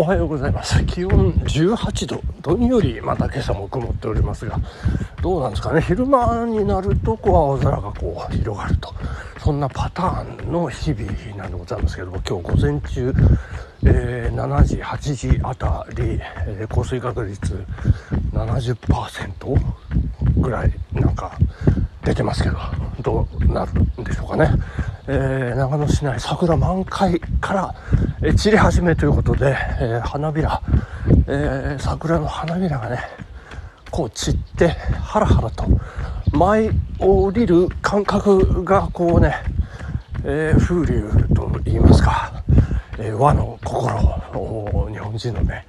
[0.00, 0.80] おはようございます。
[0.84, 2.22] 気温18度。
[2.40, 4.60] どんよりまた今朝も曇っておりますが
[5.20, 5.80] どうなんですかね。
[5.80, 8.94] 昼間になるとこう青空がこう広がると。
[9.40, 13.12] そんなパターンの日々なんでございますけども今日午前中、
[13.86, 17.66] えー、7時8時あたり、えー、降水確率
[18.32, 21.36] 70%ぐらいなんか
[22.04, 22.56] 出てますけど
[23.02, 24.48] どうなるんでしょうかね、
[25.10, 27.74] えー、長野市内桜満開から、
[28.22, 30.60] え散り始めということで、えー、花びら、
[31.26, 33.00] えー、桜の花びらがね
[33.90, 35.64] こう散ってハラハラと
[36.32, 39.34] 舞い降りる感覚がこうね、
[40.24, 42.44] えー、風流と言いますか、
[42.98, 43.98] え和の心
[44.92, 45.66] 日本人のね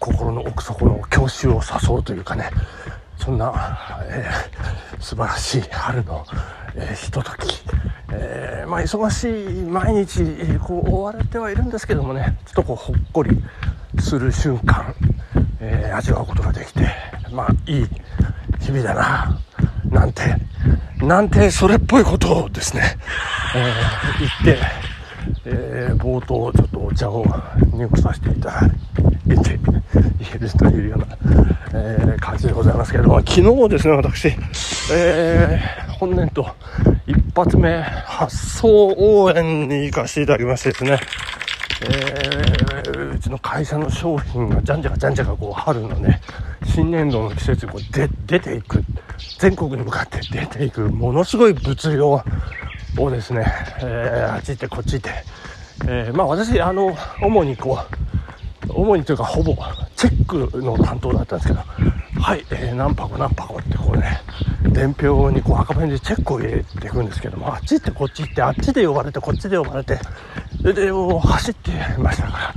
[0.00, 2.50] 心の奥底の郷愁を誘うというかね
[3.18, 3.78] そんな、
[4.10, 6.26] えー、素晴らしい春の、
[6.74, 7.62] えー、ひととき、
[8.24, 10.22] えー、まあ、忙しい毎日
[10.60, 13.30] こう追われてはいるんですけどもねちょっとこうほっこり
[14.00, 14.94] する瞬間、
[15.60, 16.88] え味わうことができて
[17.30, 17.86] まあいい
[18.60, 19.38] 日々だな
[19.90, 20.22] なんて
[21.02, 22.96] なんてそれっぽいことをですね、
[23.56, 23.72] え
[24.44, 24.62] 言って、
[25.44, 27.26] え冒頭ちょっとお茶を
[27.72, 28.66] 濁させていただ
[29.26, 31.06] いているというような、
[31.74, 33.32] えー、感じでございますけれども、昨
[33.64, 34.28] 日ですね、私、
[34.92, 36.46] えー、本年度
[37.06, 37.82] 一発目
[38.22, 41.00] 発送応援に行かせていただきましてですね、
[41.80, 46.20] えー、うちの会社の商品がじゃんじゃかじゃんじゃかこう春のね
[46.64, 48.84] 新年度の季節にこうで出ていく
[49.40, 52.22] 全国に向かって出ていくものすごい物量
[52.96, 53.44] をですね、
[53.80, 55.10] えー、あっち行ってこっち行って、
[55.88, 57.76] えー、まあ私あの主にこ
[58.68, 59.56] う主にというかほぼ
[59.96, 61.60] チェックの担当だったんですけど、
[62.20, 64.20] はい、えー、何箱何箱ってこうね、
[64.70, 69.98] 伝票にこう赤ペンでチェックを入れていくんですけども、あっち行ってこっち行って、あっちで呼ばれて、こっちで呼ばれて、
[70.62, 72.54] で、で走ってましたから。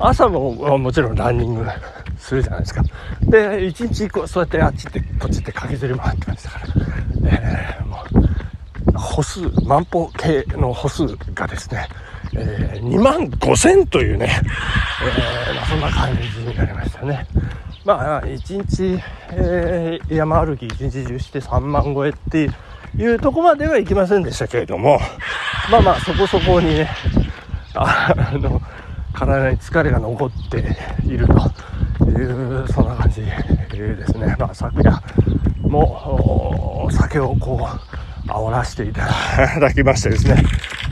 [0.00, 1.66] 朝ももちろんランニング
[2.18, 2.82] するじゃないですか。
[3.22, 6.66] で、一日こうそうやってあっち行ってこっち行って駆けずり回ってましたから。
[7.30, 11.88] えー、もう、歩数、万歩計の歩数がですね、
[12.38, 14.40] えー、2万5000というね、
[15.02, 17.26] えー、ま、そんな感じになりましたね。
[17.84, 22.50] まあ、1日、えー、山歩き1日中して3万超えって
[22.96, 25.00] いうとこまではいきませんでしたけれども、
[25.70, 26.90] まあまあ、そこそこにね、
[27.74, 28.60] あの、
[29.12, 30.58] 体に疲れが残って
[31.06, 34.36] いるという、そんな感じですね。
[34.38, 35.02] まあ、昨夜
[35.62, 37.68] も、酒をこ
[38.26, 39.08] う、煽らせていた
[39.60, 40.42] だきましてですね、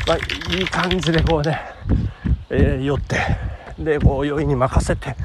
[0.07, 1.61] まあ、いい感じでこうね、
[2.49, 3.17] えー、酔って、
[3.77, 5.17] で、こう、酔いに任せて、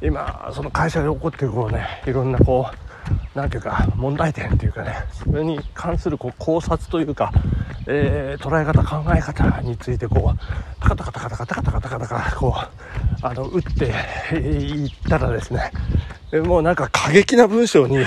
[0.00, 2.66] 今、その会社で起こってるこうね、いろんなこ
[3.34, 7.32] う、なんていうか、問題点っていうかね、それに関するこう考察というか、
[7.86, 13.92] えー、捉え方、考え方についてこう、タカタカタカタカタカタカタカタカ、こう、あの、打って
[14.36, 15.70] いったらですね、
[16.46, 17.98] もうなんか過激な文章に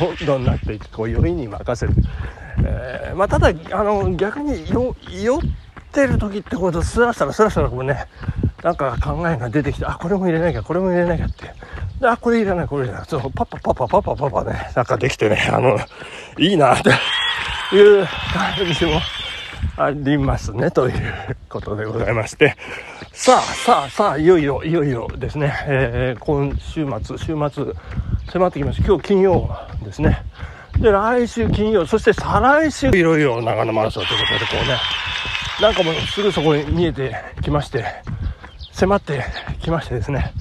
[0.00, 1.94] どんどんなっていって、こう、酔いに任せる。
[2.82, 4.64] えー、まあ、ただ、あの、逆に
[5.22, 5.40] 酔っ
[5.92, 8.06] てる時ってこう、スラスラスラスラこうね、
[8.62, 11.54] なんか考えが出てきて、あ、これも入れなきゃ、これも入れなきゃって。
[12.00, 13.04] で、あ、これいらない、これいらない。
[13.06, 15.78] そう、パパパパパパパパね、なんかできてね、あの、
[16.38, 16.90] いいなって
[17.76, 19.00] いう感じも
[19.76, 22.56] ありますね、ということでございまして。
[23.12, 27.72] さあ、さあ、さあ、いよいよ、いよいよですね、えー、今週末、週末、
[28.32, 28.86] 迫ってきました。
[28.86, 29.50] 今日金曜
[29.84, 30.22] ですね。
[30.78, 34.78] で、来週金曜、そして再来週、いろいろ長野マラソンということで、こうね、
[35.60, 37.84] なんかもうすぐそこに見えてきまして、
[38.72, 39.24] 迫って
[39.60, 40.32] きましてですね、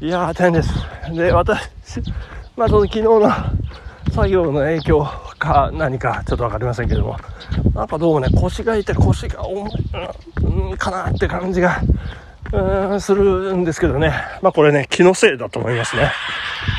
[0.00, 0.74] いやー、大変です。
[1.14, 1.68] で、私、
[2.56, 3.32] まあ、その昨日の
[4.12, 5.04] 作業の影響
[5.38, 7.16] か何かちょっと分かりませんけども、
[7.74, 9.70] なんかどうもね、腰が痛い、腰が重い、
[10.42, 11.80] うん、かなって感じが、
[12.52, 14.12] うん、するんですけどね。
[14.42, 16.10] まあこれね、気のせいだと思いますね。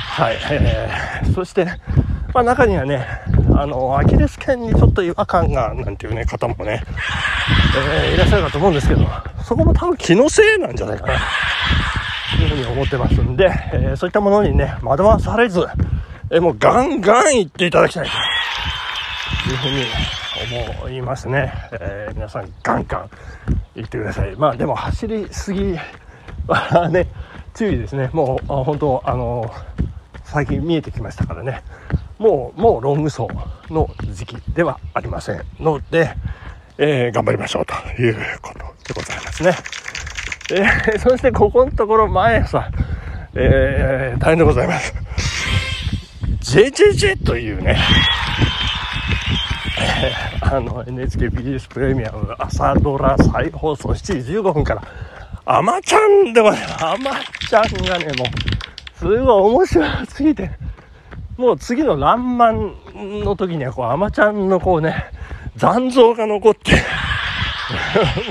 [0.09, 0.37] はい。
[0.51, 1.79] えー、そして、ね
[2.33, 3.05] まあ中にはね、
[3.55, 6.81] あの、アキレス腱にちょっと違和感が、なんていうね、方もね、
[8.05, 9.05] えー、いらっしゃるかと思うんですけど、
[9.43, 11.13] そこも多分気のせいなんじゃないかな、
[12.37, 15.65] というふうに思ってますんで、えー、そういったものにね、惑わされず、
[16.29, 19.85] えー、もうガンガン行っていただきたいというふうに
[20.79, 21.53] 思いますね。
[21.73, 23.09] えー、皆さんガンガン
[23.75, 24.35] 行ってください。
[24.37, 25.77] まあでも走りすぎ
[26.47, 27.07] はね、
[27.53, 28.09] 注意ですね。
[28.13, 29.53] もう、本当、あの
[30.23, 31.61] 最近見えてきましたからね。
[32.21, 33.27] もう、もうロング走
[33.71, 36.13] の時期ではありませんので、
[36.77, 39.55] えー、頑張りましょうということでございますね。
[40.53, 42.69] えー、そしてここのところ毎朝、
[43.33, 44.93] えー、大変でございます。
[46.41, 47.79] JJJ というね、
[49.79, 54.83] えー、あの NHKBS プレミアム朝ドラ再放送7時15分から
[55.45, 57.11] あまちゃんでございますあま
[57.49, 60.51] ちゃんがねもうすごい面白すぎて
[61.37, 62.73] もう次の「らんまん」
[63.23, 65.05] の時にはこうあまちゃんのこうね
[65.55, 66.71] 残像が残って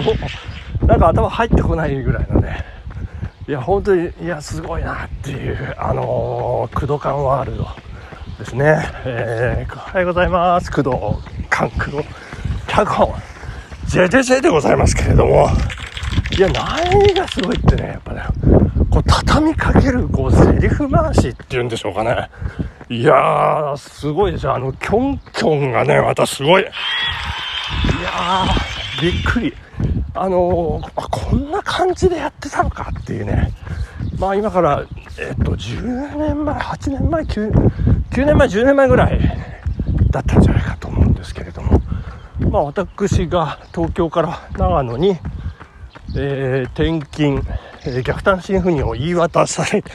[0.04, 0.12] も
[0.82, 2.64] うなんか頭入ってこないぐらいのね。
[3.48, 7.66] いや本当にいやすごいなっていうあのー、工藤館ワールド
[8.38, 10.70] ですね、えー、おはようございます。
[10.70, 10.96] 工藤
[11.50, 12.08] 館工藤
[12.68, 13.12] 脚本。
[13.88, 15.48] JJJ でございますけれども。
[16.36, 18.22] いや何がすごいってねやっぱね
[18.88, 22.30] こう畳みかけるこうセリフ回しっていうんでしょうかね。
[22.90, 24.54] いやーすごいですよ。
[24.56, 26.62] あのキョンキョンがねまたすごい。
[26.62, 29.54] いやーびっくり。
[30.12, 33.52] あのー、こんな感じでやってたのかっていうね。
[34.18, 34.84] まあ今から
[35.20, 37.52] えっと10年前8年前 9,
[38.10, 39.20] 9年前10年前ぐらい
[40.10, 41.80] だったんじゃないかと思うんですけれども。
[42.50, 45.16] まあ私が東京から長野に、
[46.16, 47.44] えー、転勤、
[47.86, 49.90] えー、逆単身赴任を言い渡された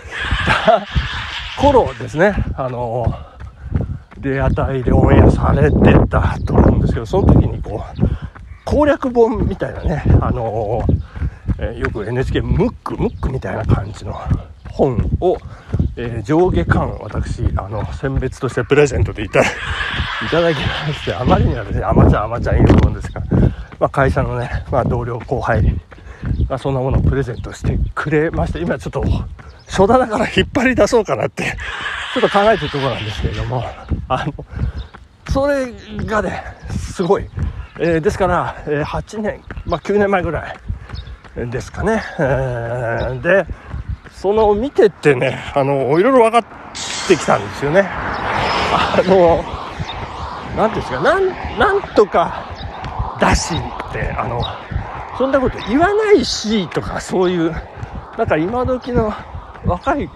[1.57, 2.35] 頃ですね。
[2.57, 8.05] あのー、レアタイでオンエアされてたと思うんですけどその時にこう
[8.65, 10.83] 攻略本みたいなね、あの、
[11.59, 14.13] え、よく NHK ムック、ムックみたいな感じの
[14.69, 15.37] 本を、
[15.95, 19.45] えー、上下巻、私、あの、選別としてプレゼントでいた い
[20.31, 23.25] ただきまして、あまりにはですね、あまちゃんあまちゃんいるもんですから、
[23.79, 25.79] まあ、会社のね、まあ、同僚後輩
[26.49, 29.03] まあ、そんなものをプレゼントしてくれまして、今ちょっと、
[29.67, 31.57] 初だから引っ張り出そうかなって、
[32.13, 33.63] ちょっと考えてるところなんですけれども、
[34.07, 34.33] あの、
[35.31, 35.73] それ
[36.05, 37.27] がね、すごい、
[37.79, 40.57] えー、ですから、え、8年、まあ、9年前ぐらい
[41.35, 43.45] ですかね、えー、で
[44.09, 46.43] その見てってねあのいろいろ分かっ
[47.07, 47.81] てきたんですよね。
[47.87, 49.43] あの
[50.55, 51.27] 何ていうんですかなん
[51.59, 52.45] なんとか
[53.19, 54.41] だしってあの
[55.17, 57.51] そんなこと言わないしとかそういう
[58.17, 59.13] なんか今時の
[59.65, 60.09] 若い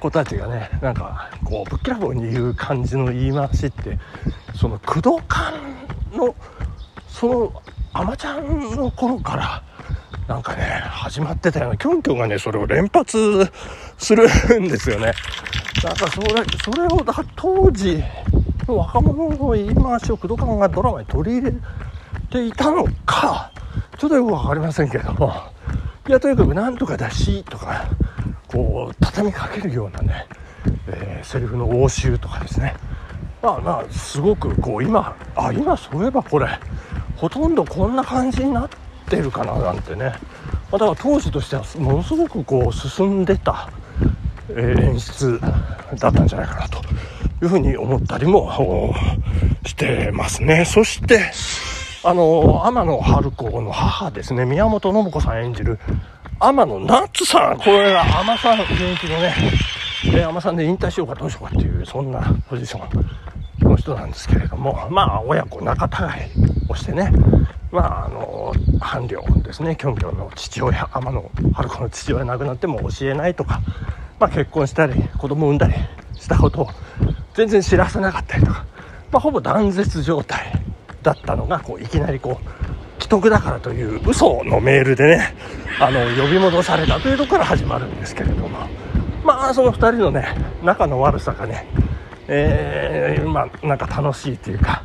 [0.00, 3.98] 子たちがねなんかこうぶっきらぼうに言う感じの言い回しって
[4.54, 5.54] その駆動感
[6.12, 6.34] の
[7.08, 7.62] その
[7.92, 9.62] アマちゃんの頃から
[10.26, 13.50] なんかね始まってたようなキョンキョンがねそれを連発
[13.98, 14.26] する
[14.58, 15.12] んですよね。
[15.84, 18.02] なんかそれそれをだ当時
[18.68, 21.52] の若者の言い回しを工藤館がドラマに取り入れ
[22.30, 23.50] ていたのか
[23.98, 25.32] ちょっとよく分かりませんけども。
[26.08, 27.86] いやとにかくなんとかだしとか
[28.52, 30.26] こう畳みかけるようなね、
[30.88, 32.74] えー、セリフの応酬とかですね。
[33.42, 36.46] まあまあすごくこう今あ今そういえばこれ
[37.16, 38.68] ほとんどこんな感じになっ
[39.08, 40.12] てるかななんてね、
[40.70, 43.70] だから当時としてはものすごくこう進んでた、
[44.50, 45.40] え、演出
[45.98, 46.82] だったんじゃないかなと
[47.42, 48.94] いうふうに思ったりも
[49.66, 50.64] してますね。
[50.64, 51.32] そして
[52.04, 54.44] あの天野春子の母ですね。
[54.44, 55.78] 宮本信子さん演じる
[56.44, 57.58] 天野夏さん。
[57.58, 59.32] これが海女さん現役のね
[60.04, 62.84] 海女さんで引退しようかどうしようかっていうそんなポジショ
[63.64, 67.12] ンの人なんですけれどもまあ親子仲違いをしてね
[67.70, 69.76] まああの伴侶ですね。
[69.76, 73.60] キョンキョンの父親天野春子の父親亡くなっても教えないとか、
[74.18, 75.74] まあ、結婚したり子供産んだり
[76.18, 76.68] したことを
[77.34, 78.66] 全然知らせなかったりとか、
[79.12, 80.60] まあ、ほぼ断絶状態
[81.04, 82.71] だったのがこういきなりこう
[83.12, 85.34] 得だからという嘘のメールでね
[85.78, 88.58] あの呼び戻されたというところから始まるんですけれども。
[89.24, 91.66] まあその2人のね仲の悪さがね
[92.26, 94.82] えー、まあ、なんか楽しいというか、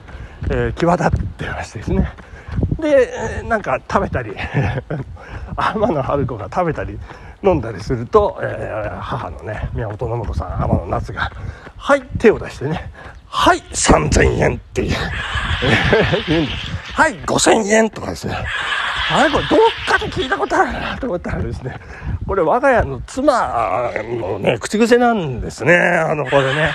[0.50, 2.12] えー、際立ってましてですね。
[2.80, 4.34] でなんか食べたり
[5.56, 7.00] 天野春子が食べたり
[7.44, 11.32] 飲んだりすると、えー、母のね宮本信子さん天野夏が
[11.78, 12.92] 「はい」手を出してね
[13.28, 14.96] 「はい3000円」っていう
[16.28, 16.67] 言うんです
[16.98, 18.36] 「はい5000円」とかですね
[19.12, 21.76] あれこれどっかで聞いたことあるなと思ったらですね
[22.26, 26.72] これ我が家の妻のね口癖なんですねあのこれね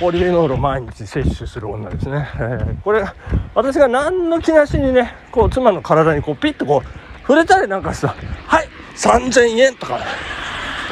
[0.00, 2.28] ポリフェノールを毎日摂取する女ですね。
[2.36, 3.04] えー、これ、
[3.52, 8.14] 私が何の気なしにね、こう、妻の体にこう、ピッとこう、触れたりなんかした
[8.46, 9.98] はい、3000円とか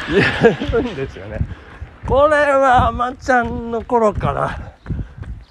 [0.09, 1.39] 言えるんですよね。
[2.05, 4.73] これは、あまちゃんの頃から、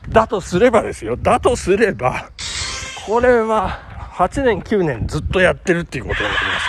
[0.09, 1.15] だとすればですよ。
[1.15, 2.29] だとすれば、
[3.09, 3.79] これは、
[4.13, 6.67] 8年、9年ずっとやってるっていうことになります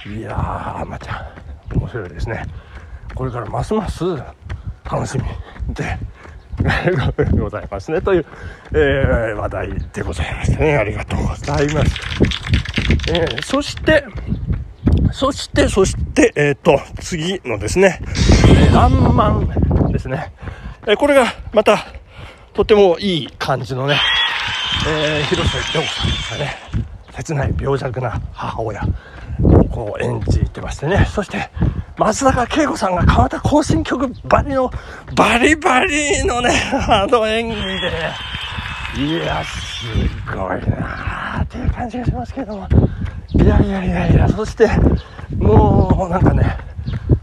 [0.00, 0.20] からね。
[0.20, 1.26] いやー、あまちゃ
[1.74, 2.46] ん、面白いですね。
[3.14, 4.04] これからますます
[4.84, 5.98] 楽しみで
[7.38, 8.26] ございますねという、
[8.72, 12.00] えー、話題でございましたねありがとうございます、
[13.10, 14.04] えー、そして
[15.12, 18.00] そしてそしてえっ、ー、と次のですね
[18.72, 19.48] 「らんまん」
[19.90, 20.32] ですね、
[20.86, 21.24] えこれが
[21.54, 21.86] また
[22.52, 23.98] とてもいい感じのね、
[24.88, 26.56] えー、広瀬涼子さんですかね、
[27.12, 28.82] 切ない病弱な母親。
[29.42, 31.50] をこう演じてましてね、そして、
[31.98, 34.70] 松坂慶子さんが川田行進曲バリの、
[35.14, 36.50] バリバリのね、
[36.88, 37.56] あの演技
[38.96, 39.86] で、いや、す
[40.26, 42.68] ごいなーっていう感じがしますけども。
[43.34, 44.68] いやいやいやいや、そして、
[45.36, 46.56] もうなんかね、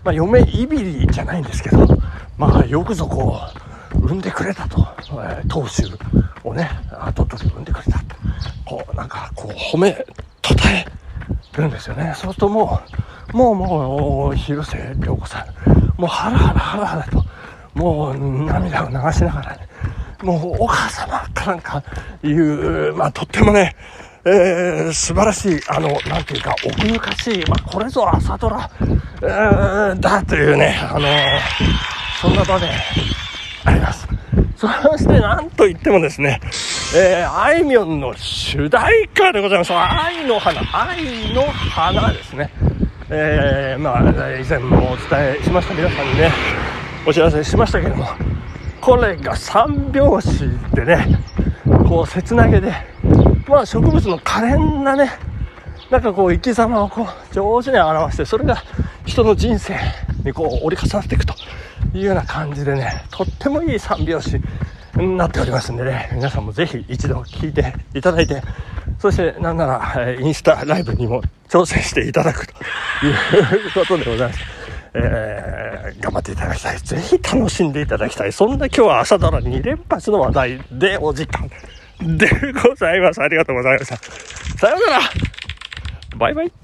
[0.03, 1.87] まあ、嫁いびりじゃないんですけど、
[2.37, 3.39] まあ、よくぞこ
[3.95, 5.89] う、産んでくれたと、えー、当主
[6.53, 8.15] をね、後取り産んでくれたと、
[8.63, 9.91] こう、なんか、こう、褒め、
[10.41, 10.85] たたえ
[11.57, 12.13] るんですよね。
[12.15, 12.81] そうするとも
[13.33, 17.23] う、もうもう、広瀬涼子さん、もうハラハラハラハラと、
[17.73, 19.67] もう涙を流しながらね、
[20.21, 21.83] もうお母様かなんか
[22.23, 23.75] いう、まあとってもね、
[24.25, 28.69] えー、素晴らしい、あの、なんていうか、奥ゆかしい、まあこれぞ朝ドラ、
[29.21, 31.07] えー、だというね、あの
[32.21, 32.69] そんな場面
[33.65, 34.02] あります。
[34.63, 36.39] そしてなんといってもですね、
[36.95, 39.73] えー、あいみょんの主題歌でございます。
[39.73, 42.49] 愛の花、愛の花ですね。
[43.09, 46.31] えー、まあ、以前もお伝えしました皆さんにね、
[47.05, 48.07] お知らせしましたけども、
[48.79, 51.19] これが三拍子でね、
[51.85, 52.71] こう切なげで、
[53.49, 55.11] まあ植物の可憐なね、
[55.91, 58.63] なんかこう生き様をこう上手に表して、それが
[59.05, 59.77] 人の人生
[60.23, 61.35] にこう折り重なっていくと
[61.93, 64.39] いうような感じでね、とってもいい三拍子
[64.97, 68.41] になっておりますんでね、皆さんもぜひ一度聞いていただいて、
[68.99, 74.39] そしてなんならインスタライブにも挑戦していただくということでございます。
[74.95, 76.77] えー、頑張っていただきたい。
[76.77, 78.31] ぜひ楽しんでいただきたい。
[78.31, 81.49] そんな今日は朝ドラ2連発の話題でお時間
[82.17, 83.21] でございます。
[83.21, 83.97] ありがとうございました。
[83.97, 85.03] さようなら
[86.17, 86.62] バイバイ